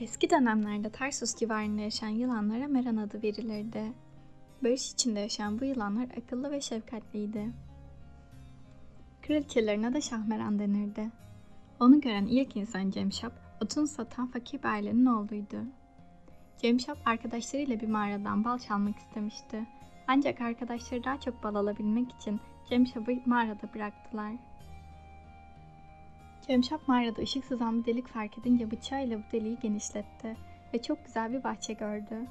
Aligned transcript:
Eski 0.00 0.30
dönemlerde 0.30 0.90
Tarsus 0.90 1.36
civarında 1.36 1.80
yaşayan 1.80 2.08
yılanlara 2.08 2.68
Meran 2.68 2.96
adı 2.96 3.22
verilirdi. 3.22 3.92
Barış 4.62 4.92
içinde 4.92 5.20
yaşayan 5.20 5.60
bu 5.60 5.64
yılanlar 5.64 6.08
akıllı 6.18 6.50
ve 6.50 6.60
şefkatliydi. 6.60 7.52
Kraliçelerine 9.22 9.94
de 9.94 10.00
Şahmeran 10.00 10.58
denirdi. 10.58 11.10
Onu 11.80 12.00
gören 12.00 12.26
ilk 12.26 12.56
insan 12.56 12.90
Cemşap, 12.90 13.32
otun 13.62 13.84
satan 13.84 14.26
fakir 14.26 14.58
bir 14.58 14.68
ailenin 14.68 15.06
oğluydu. 15.06 15.56
Cemşap 16.58 16.98
arkadaşlarıyla 17.04 17.80
bir 17.80 17.88
mağaradan 17.88 18.44
bal 18.44 18.58
çalmak 18.58 18.98
istemişti. 18.98 19.66
Ancak 20.08 20.40
arkadaşları 20.40 21.04
daha 21.04 21.20
çok 21.20 21.42
bal 21.42 21.54
alabilmek 21.54 22.12
için 22.12 22.40
Cemşap'ı 22.70 23.12
mağarada 23.26 23.74
bıraktılar. 23.74 24.32
Cemşap 26.48 26.88
mağarada 26.88 27.22
ışık 27.22 27.44
sızan 27.44 27.80
bir 27.80 27.86
delik 27.86 28.08
fark 28.08 28.38
edince 28.38 28.70
bıçağıyla 28.70 29.18
bu 29.18 29.32
deliği 29.32 29.58
genişletti 29.58 30.36
ve 30.74 30.82
çok 30.82 31.04
güzel 31.04 31.32
bir 31.32 31.44
bahçe 31.44 31.72
gördü. 31.72 32.26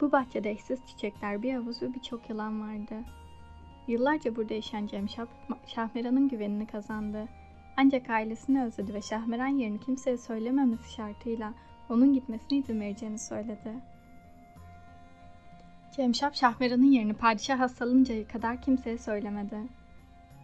Bu 0.00 0.12
bahçede 0.12 0.50
eşsiz 0.50 0.86
çiçekler, 0.86 1.42
bir 1.42 1.54
havuz 1.54 1.82
ve 1.82 1.94
birçok 1.94 2.30
yılan 2.30 2.60
vardı. 2.60 2.94
Yıllarca 3.88 4.36
burada 4.36 4.54
yaşayan 4.54 4.86
Cemşap, 4.86 5.28
Şahmeran'ın 5.66 6.28
güvenini 6.28 6.66
kazandı. 6.66 7.28
Ancak 7.76 8.10
ailesini 8.10 8.64
özledi 8.64 8.94
ve 8.94 9.02
Şahmeran 9.02 9.46
yerini 9.58 9.80
kimseye 9.80 10.18
söylememesi 10.18 10.92
şartıyla 10.92 11.54
onun 11.90 12.14
gitmesine 12.14 12.58
izin 12.58 12.80
vereceğini 12.80 13.18
söyledi. 13.18 13.74
Cemşap 15.96 16.34
Şahmeran'ın 16.34 16.92
yerini 16.92 17.14
padişah 17.14 17.58
hastalanıncaya 17.58 18.28
kadar 18.28 18.62
kimseye 18.62 18.98
söylemedi. 18.98 19.85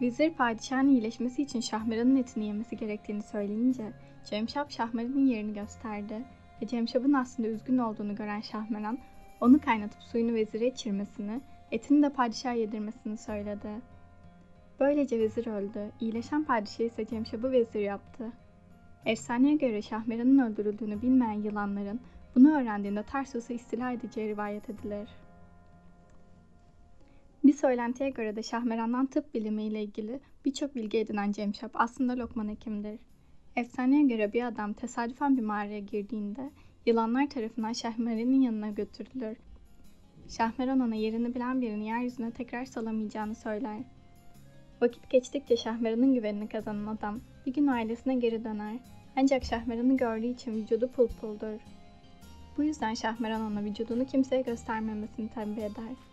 Vizir 0.01 0.33
padişahın 0.33 0.87
iyileşmesi 0.87 1.41
için 1.41 1.59
Şahmeran'ın 1.59 2.15
etini 2.15 2.45
yemesi 2.45 2.77
gerektiğini 2.77 3.23
söyleyince 3.23 3.93
Cemşap 4.25 4.71
Şahmeran'ın 4.71 5.25
yerini 5.25 5.53
gösterdi 5.53 6.25
ve 6.61 6.67
Cemşap'ın 6.67 7.13
aslında 7.13 7.49
üzgün 7.49 7.77
olduğunu 7.77 8.15
gören 8.15 8.41
Şahmeran 8.41 8.97
onu 9.41 9.59
kaynatıp 9.59 10.03
suyunu 10.03 10.33
vezire 10.33 10.67
içirmesini, 10.67 11.41
etini 11.71 12.03
de 12.03 12.09
padişaha 12.09 12.53
yedirmesini 12.53 13.17
söyledi. 13.17 13.69
Böylece 14.79 15.19
vezir 15.19 15.47
öldü. 15.47 15.91
İyileşen 15.99 16.43
padişah 16.43 16.85
ise 16.85 17.05
Cemşap'ı 17.07 17.51
vezir 17.51 17.79
yaptı. 17.79 18.31
Efsaneye 19.05 19.55
göre 19.55 19.81
Şahmeran'ın 19.81 20.39
öldürüldüğünü 20.39 21.01
bilmeyen 21.01 21.41
yılanların 21.41 21.99
bunu 22.35 22.57
öğrendiğinde 22.57 23.03
Tarsus'u 23.03 23.53
istila 23.53 23.91
edeceği 23.91 24.29
rivayet 24.29 24.69
edilir. 24.69 25.09
Bir 27.43 27.53
söylentiye 27.53 28.09
göre 28.09 28.35
de 28.35 28.43
Şahmeran'dan 28.43 29.05
tıp 29.05 29.33
bilimi 29.33 29.63
ile 29.63 29.83
ilgili 29.83 30.19
birçok 30.45 30.75
bilgi 30.75 30.97
edinen 30.97 31.31
Cemşap 31.31 31.71
aslında 31.73 32.17
Lokman 32.17 32.49
Hekim'dir. 32.49 32.99
Efsaneye 33.55 34.03
göre 34.03 34.33
bir 34.33 34.47
adam 34.47 34.73
tesadüfen 34.73 35.37
bir 35.37 35.41
mağaraya 35.41 35.79
girdiğinde 35.79 36.49
yılanlar 36.85 37.29
tarafından 37.29 37.73
Şahmeran'ın 37.73 38.41
yanına 38.41 38.69
götürülür. 38.69 39.37
Şahmeran 40.29 40.79
ona 40.79 40.95
yerini 40.95 41.35
bilen 41.35 41.61
birini 41.61 41.87
yeryüzüne 41.87 42.31
tekrar 42.31 42.65
salamayacağını 42.65 43.35
söyler. 43.35 43.79
Vakit 44.81 45.09
geçtikçe 45.09 45.57
Şahmeran'ın 45.57 46.13
güvenini 46.13 46.49
kazanan 46.49 46.95
adam 46.95 47.19
bir 47.45 47.53
gün 47.53 47.67
ailesine 47.67 48.15
geri 48.15 48.43
döner. 48.43 48.77
Ancak 49.15 49.43
Şahmeran'ı 49.43 49.97
gördüğü 49.97 50.27
için 50.27 50.55
vücudu 50.55 50.87
pul 50.87 51.07
puldur. 51.07 51.59
Bu 52.57 52.63
yüzden 52.63 52.93
Şahmeran 52.93 53.51
ona 53.51 53.63
vücudunu 53.63 54.05
kimseye 54.05 54.41
göstermemesini 54.41 55.29
tembih 55.29 55.63
eder. 55.63 56.12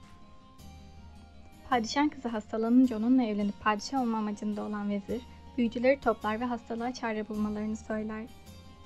Padişahın 1.71 2.09
kızı 2.09 2.29
hastalanınca 2.29 2.97
onunla 2.97 3.23
evlenip 3.23 3.61
padişah 3.61 4.01
olma 4.03 4.19
amacında 4.19 4.63
olan 4.63 4.91
vezir, 4.91 5.23
büyücüleri 5.59 6.01
toplar 6.01 6.41
ve 6.41 6.45
hastalığa 6.45 6.93
çare 6.95 7.29
bulmalarını 7.29 7.77
söyler. 7.77 8.25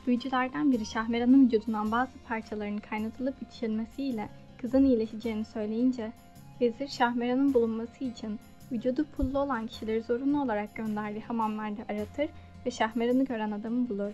Büyücülerden 0.06 0.72
biri 0.72 0.86
Şahmeran'ın 0.86 1.46
vücudundan 1.46 1.92
bazı 1.92 2.12
parçalarının 2.28 2.78
kaynatılıp 2.78 3.34
içilmesiyle 3.42 4.28
kızın 4.60 4.84
iyileşeceğini 4.84 5.44
söyleyince, 5.44 6.12
vezir 6.60 6.88
Şahmeran'ın 6.88 7.54
bulunması 7.54 8.04
için 8.04 8.38
vücudu 8.72 9.04
pullu 9.16 9.38
olan 9.38 9.66
kişileri 9.66 10.02
zorunlu 10.02 10.42
olarak 10.42 10.74
gönderdiği 10.74 11.22
hamamlarda 11.22 11.82
aratır 11.88 12.28
ve 12.66 12.70
Şahmeran'ı 12.70 13.24
gören 13.24 13.50
adamı 13.50 13.88
bulur. 13.88 14.12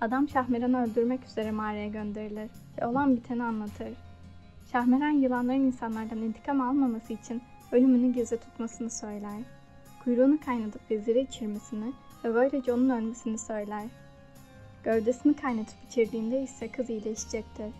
Adam 0.00 0.28
Şahmeran'ı 0.28 0.82
öldürmek 0.82 1.24
üzere 1.24 1.50
mağaraya 1.50 1.88
gönderilir 1.88 2.50
ve 2.78 2.86
olan 2.86 3.16
biteni 3.16 3.42
anlatır. 3.42 3.88
Şahmeran 4.72 5.10
yılanların 5.10 5.60
insanlardan 5.60 6.18
intikam 6.18 6.60
almaması 6.60 7.12
için 7.12 7.42
ölümünü 7.72 8.12
gizli 8.12 8.36
tutmasını 8.36 8.90
söyler. 8.90 9.40
Kuyruğunu 10.04 10.40
kaynatıp 10.40 10.90
vezire 10.90 11.20
içirmesini 11.20 11.92
ve 12.24 12.34
böylece 12.34 12.72
onun 12.72 12.90
ölmesini 12.90 13.38
söyler. 13.38 13.84
Gövdesini 14.84 15.36
kaynatıp 15.36 15.76
içirdiğinde 15.88 16.42
ise 16.42 16.70
kız 16.70 16.90
iyileşecektir. 16.90 17.72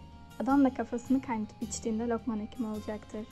Adam 0.43 0.65
da 0.65 0.75
kafasını 0.75 1.23
kaynatıp 1.23 1.63
içtiğinde 1.63 2.09
Lokman 2.09 2.41
Hekim 2.41 2.73
olacaktır. 2.73 3.27